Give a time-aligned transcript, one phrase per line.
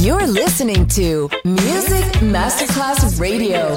[0.00, 3.70] You're listening to Music Masterclass Radio.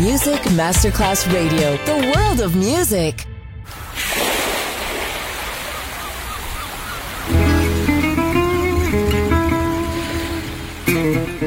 [0.00, 3.26] Music Masterclass Radio, the world of music.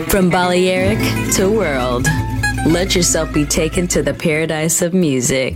[0.10, 1.00] From Balearic
[1.36, 2.06] to world,
[2.68, 5.56] let yourself be taken to the paradise of music.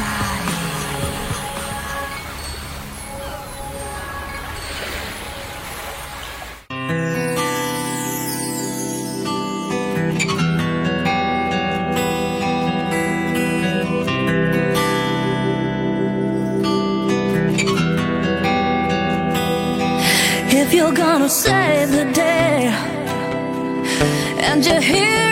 [24.63, 25.30] And you hear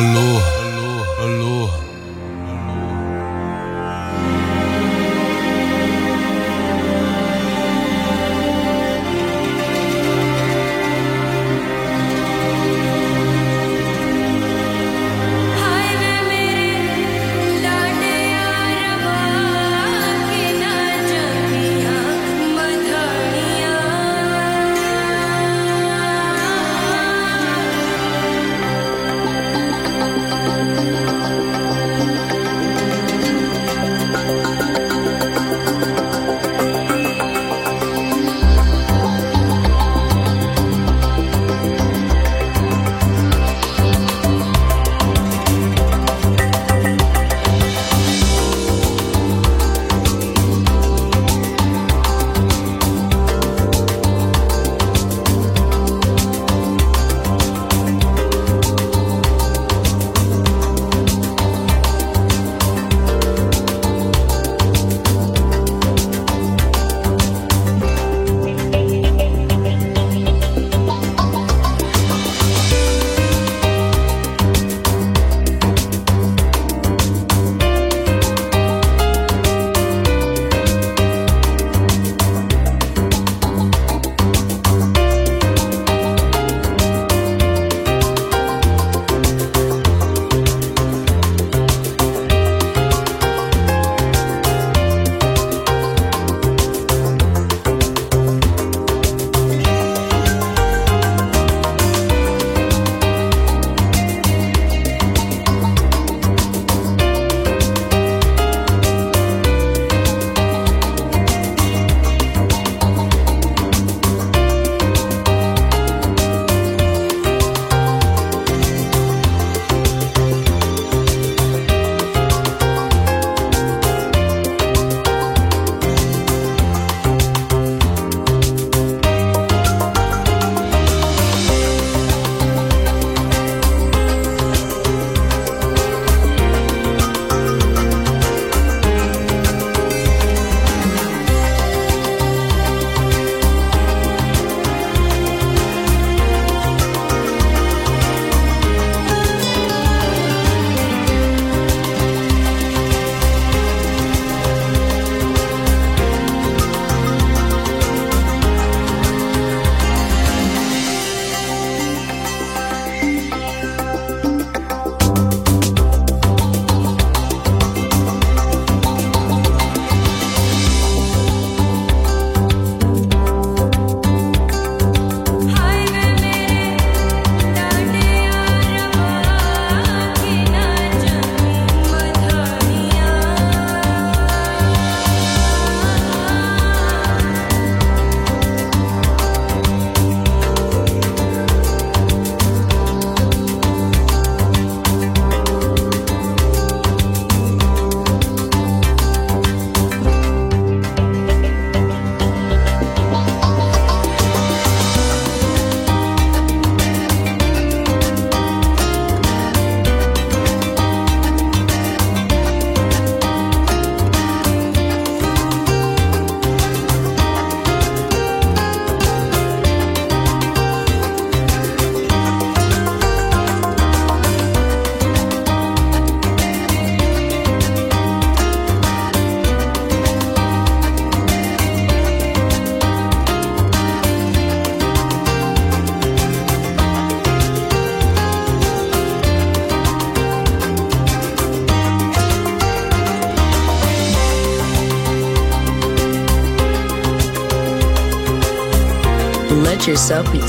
[0.00, 0.29] alone.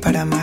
[0.00, 0.39] para amar.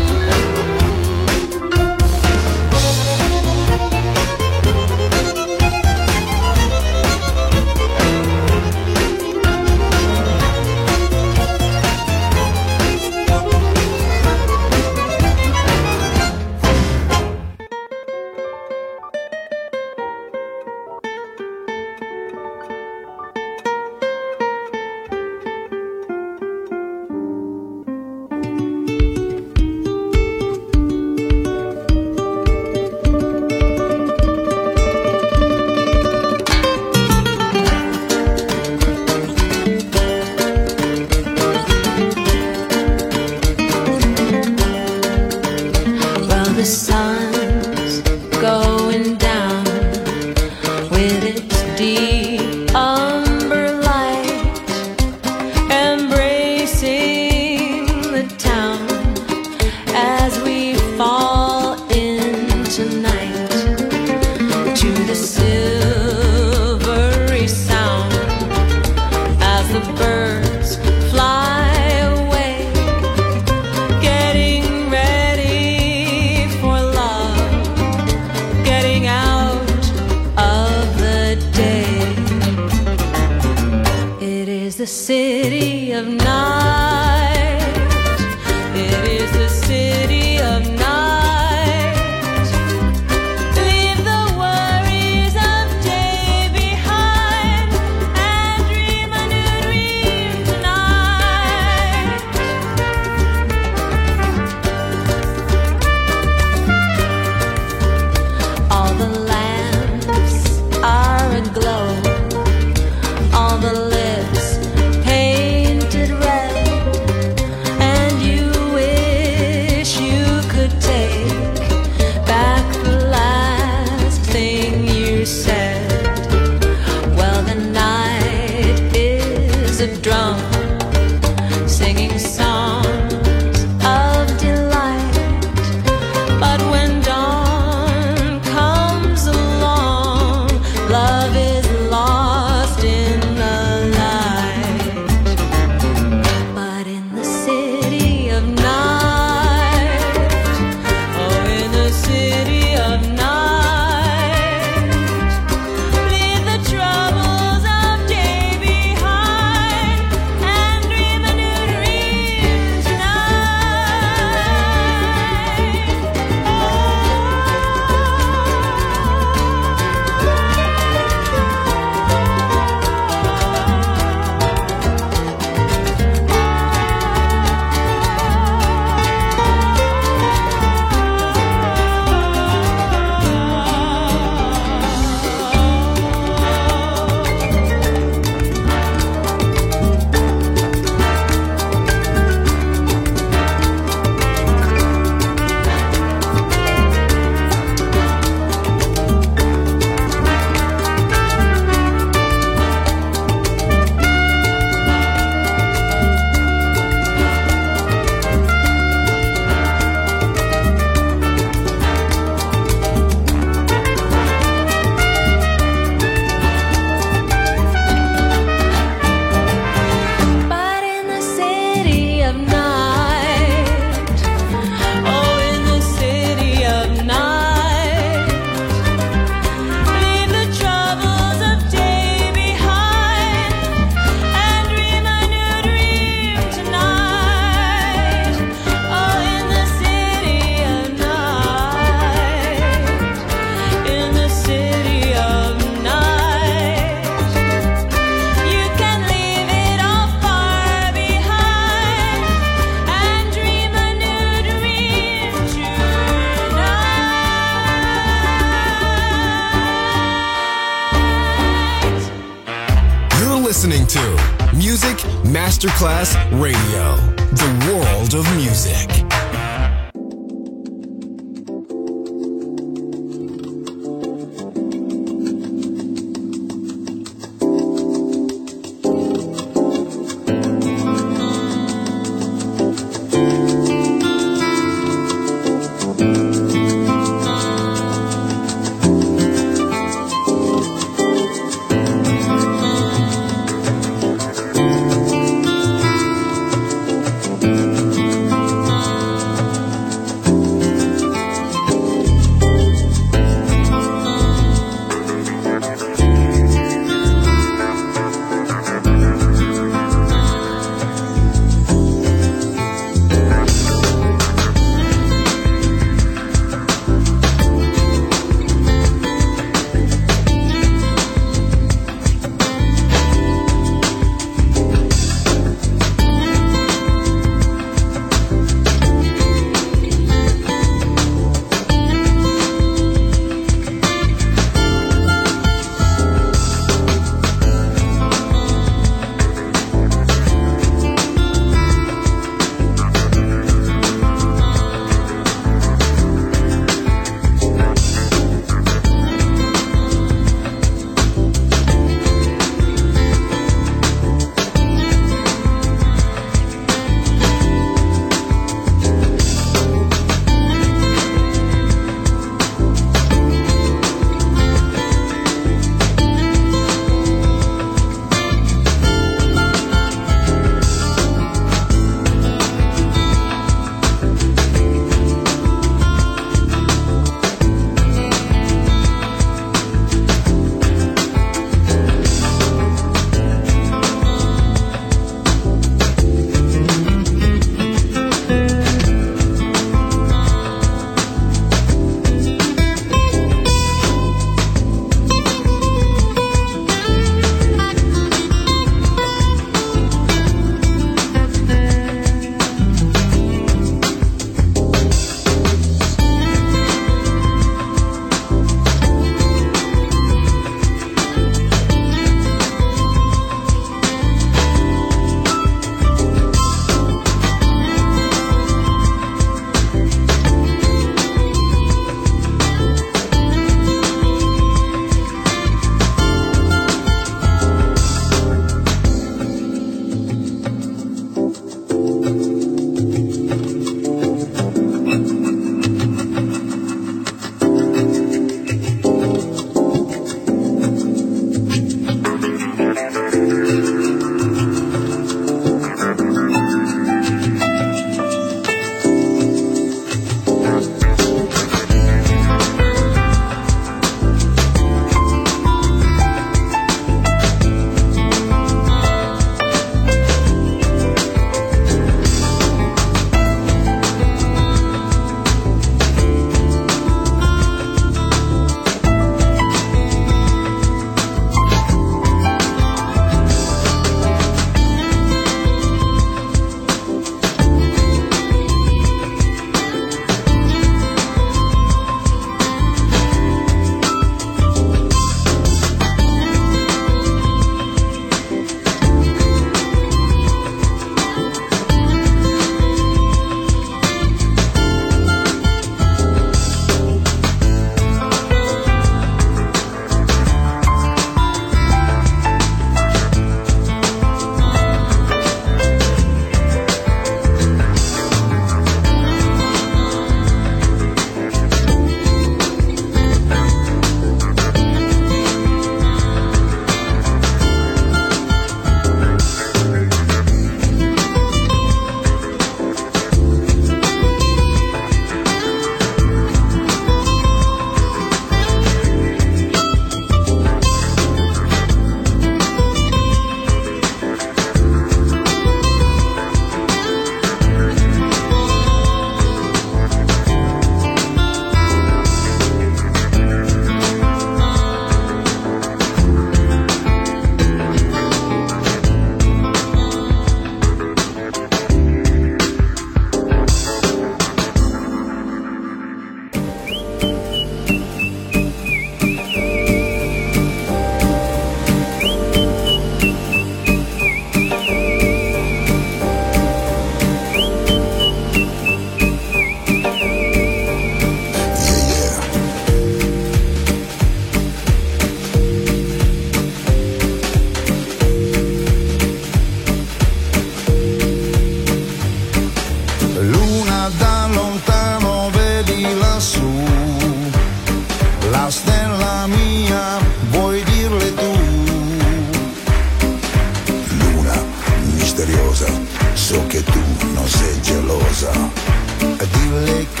[599.51, 600.00] Dille che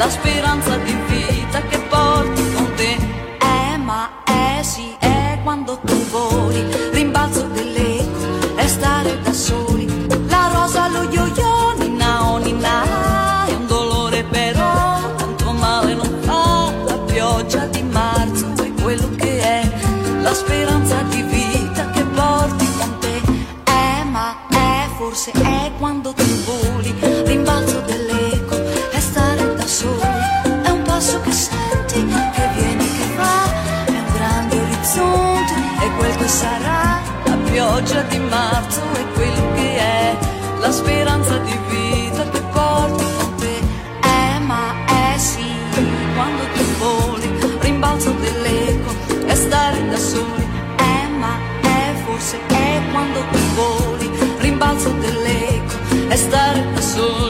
[0.00, 1.09] la speranza di vivere.
[56.14, 57.29] estar a sol.